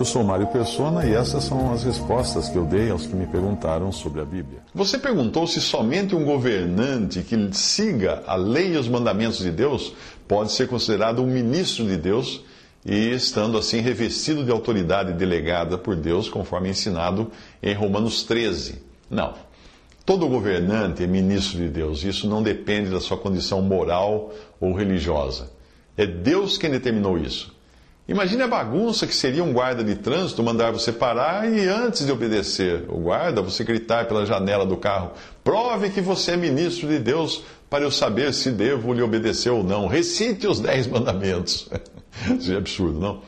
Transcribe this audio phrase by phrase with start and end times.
[0.00, 3.26] Eu sou Mário Persona e essas são as respostas que eu dei aos que me
[3.26, 4.62] perguntaram sobre a Bíblia.
[4.74, 9.92] Você perguntou se somente um governante que siga a lei e os mandamentos de Deus
[10.26, 12.42] pode ser considerado um ministro de Deus
[12.82, 17.30] e estando assim revestido de autoridade delegada por Deus, conforme ensinado
[17.62, 18.80] em Romanos 13.
[19.10, 19.34] Não.
[20.06, 22.04] Todo governante é ministro de Deus.
[22.04, 25.52] Isso não depende da sua condição moral ou religiosa.
[25.94, 27.59] É Deus quem determinou isso.
[28.10, 32.10] Imagine a bagunça que seria um guarda de trânsito mandar você parar e antes de
[32.10, 35.12] obedecer o guarda, você gritar pela janela do carro:
[35.44, 39.62] prove que você é ministro de Deus para eu saber se devo lhe obedecer ou
[39.62, 39.86] não.
[39.86, 41.70] Recite os dez mandamentos.
[42.36, 43.22] Isso é absurdo, não?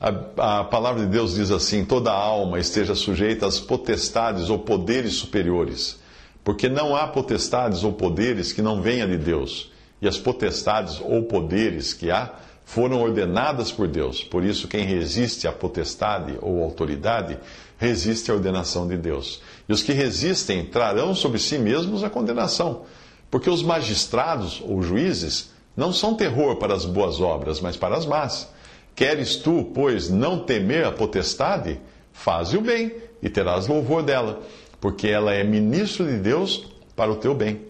[0.00, 5.14] A, a, palavra de Deus diz assim: toda alma esteja sujeita às potestades ou poderes
[5.14, 6.00] superiores,
[6.42, 9.70] porque não há potestades ou poderes que não venham de Deus,
[10.02, 12.34] e as potestades ou poderes que há
[12.66, 14.24] foram ordenadas por Deus.
[14.24, 17.38] Por isso, quem resiste à potestade ou autoridade,
[17.78, 19.40] resiste à ordenação de Deus.
[19.68, 22.82] E os que resistem trarão sobre si mesmos a condenação,
[23.30, 28.04] porque os magistrados ou juízes não são terror para as boas obras, mas para as
[28.04, 28.50] más.
[28.96, 31.80] Queres tu, pois, não temer a potestade?
[32.12, 32.92] Faze o bem
[33.22, 34.42] e terás louvor dela,
[34.80, 37.60] porque ela é ministro de Deus para o teu bem.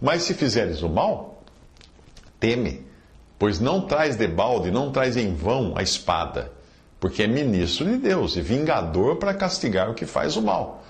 [0.00, 1.42] Mas se fizeres o mal,
[2.38, 2.93] teme
[3.38, 6.52] Pois não traz debalde, não traz em vão a espada,
[7.00, 10.84] porque é ministro de Deus e vingador para castigar o que faz o mal.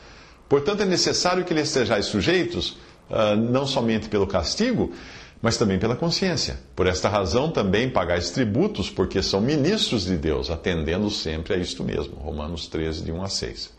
[0.49, 2.77] Portanto, é necessário que lhe estejais sujeitos,
[3.11, 4.93] uh, não somente pelo castigo,
[5.41, 6.59] mas também pela consciência.
[6.75, 11.83] Por esta razão também pagais tributos, porque são ministros de Deus, atendendo sempre a isto
[11.83, 12.15] mesmo.
[12.17, 13.75] Romanos 13, de 1 a 6.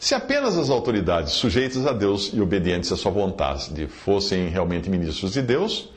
[0.00, 5.34] Se apenas as autoridades sujeitas a Deus e obedientes à sua vontade fossem realmente ministros
[5.34, 5.90] de Deus,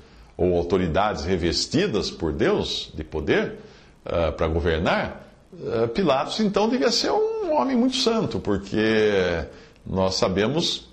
[0.52, 3.60] ou autoridades revestidas por Deus de poder
[4.06, 9.46] uh, para governar, uh, Pilatos então devia ser um homem muito santo, porque
[9.86, 10.90] nós sabemos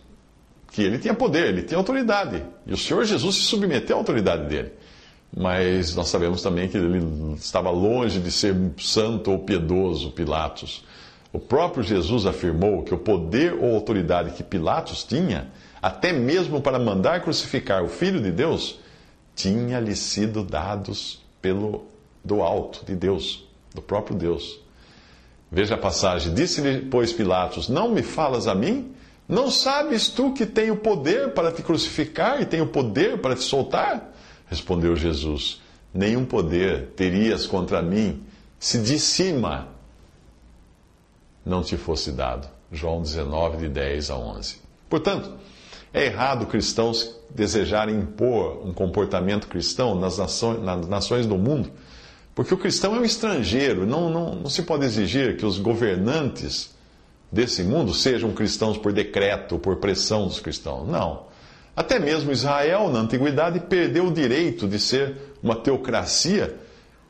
[0.73, 2.43] que ele tinha poder, ele tinha autoridade.
[2.67, 4.73] E o Senhor Jesus se submeteu à autoridade dele.
[5.37, 10.85] Mas nós sabemos também que ele estava longe de ser santo ou piedoso, Pilatos.
[11.33, 15.49] O próprio Jesus afirmou que o poder ou autoridade que Pilatos tinha,
[15.81, 18.81] até mesmo para mandar crucificar o Filho de Deus,
[19.41, 21.87] tinha-lhe sido dados pelo
[22.25, 24.61] do alto de Deus, do próprio Deus.
[25.51, 28.95] Veja a passagem: Disse-lhe, pois, Pilatos: Não me falas a mim?
[29.29, 34.13] Não sabes tu que tenho poder para te crucificar e tenho poder para te soltar?
[34.47, 35.61] Respondeu Jesus:
[35.95, 38.23] Nenhum poder terias contra mim
[38.59, 39.69] se de cima
[41.45, 42.49] não te fosse dado.
[42.71, 44.59] João 19, de 10 a 11.
[44.89, 45.33] Portanto,
[45.93, 51.71] é errado cristãos desejarem impor um comportamento cristão nas nações, nas nações do mundo,
[52.35, 56.75] porque o cristão é um estrangeiro, não, não, não se pode exigir que os governantes
[57.31, 60.89] desse mundo sejam cristãos por decreto, por pressão dos cristãos.
[60.89, 61.29] Não.
[61.77, 66.57] Até mesmo Israel, na antiguidade, perdeu o direito de ser uma teocracia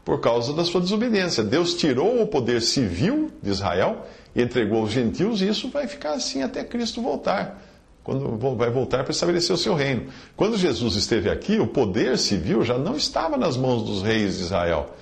[0.05, 1.43] por causa da sua desobediência.
[1.43, 6.13] Deus tirou o poder civil de Israel e entregou aos gentios, e isso vai ficar
[6.13, 7.63] assim até Cristo voltar
[8.03, 10.07] quando vai voltar para estabelecer o seu reino.
[10.37, 14.45] Quando Jesus esteve aqui, o poder civil já não estava nas mãos dos reis de
[14.45, 14.95] Israel,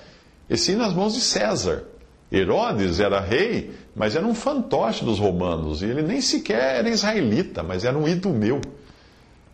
[0.49, 1.85] e sim nas mãos de César.
[2.31, 7.63] Herodes era rei, mas era um fantoche dos romanos, e ele nem sequer era israelita,
[7.63, 8.61] mas era um idumeu.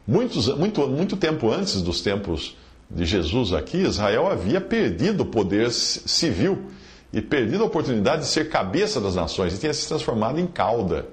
[0.08, 2.56] Muitos, muito, muito tempo antes dos tempos
[2.90, 6.66] de Jesus aqui, Israel havia perdido o poder civil
[7.12, 11.08] e perdido a oportunidade de ser cabeça das nações e tinha se transformado em cauda.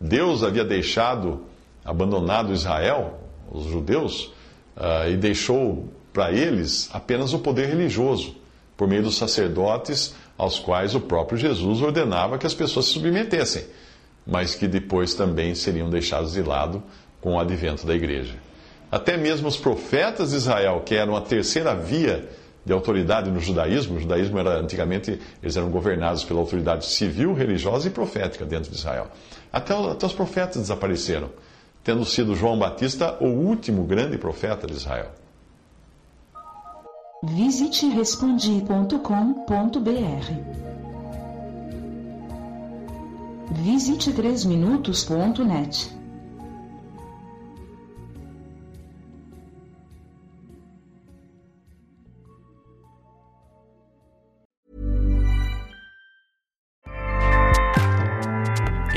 [0.00, 1.40] Deus havia deixado
[1.88, 3.18] abandonado Israel,
[3.50, 4.26] os judeus,
[4.76, 8.36] uh, e deixou para eles apenas o poder religioso,
[8.76, 13.64] por meio dos sacerdotes aos quais o próprio Jesus ordenava que as pessoas se submetessem,
[14.26, 16.82] mas que depois também seriam deixados de lado
[17.22, 18.34] com o advento da igreja.
[18.92, 22.28] Até mesmo os profetas de Israel, que eram a terceira via
[22.64, 27.88] de autoridade no judaísmo, o judaísmo era antigamente, eles eram governados pela autoridade civil, religiosa
[27.88, 29.08] e profética dentro de Israel.
[29.50, 31.30] Até, até os profetas desapareceram
[31.82, 35.10] tendo sido João Batista o último grande profeta de Israel.
[37.22, 40.68] Visite respondi.com.br.
[43.50, 45.97] Visite 3minutos.net.